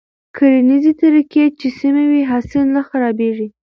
[0.35, 3.47] کرنيزې طريقې چې سمې وي، حاصل نه خرابېږي.